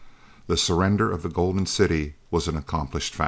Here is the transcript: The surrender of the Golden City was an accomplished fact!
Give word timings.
The 0.47 0.57
surrender 0.57 1.11
of 1.11 1.21
the 1.21 1.29
Golden 1.29 1.67
City 1.67 2.15
was 2.31 2.47
an 2.47 2.57
accomplished 2.57 3.13
fact! 3.13 3.19